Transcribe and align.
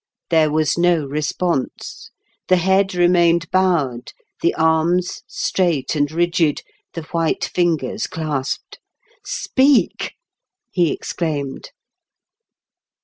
There 0.31 0.49
was 0.49 0.79
no 0.79 1.05
response; 1.05 2.09
the 2.47 2.55
head 2.57 2.95
remained 2.95 3.51
bowed, 3.51 4.13
the 4.41 4.55
arms 4.55 5.21
straight 5.27 5.95
and 5.95 6.11
rigid, 6.11 6.63
the 6.95 7.03
white 7.11 7.45
fingers 7.45 8.07
clasped." 8.07 8.79
Speak!" 9.23 10.13
he 10.71 10.91
exclaimed. 10.91 11.69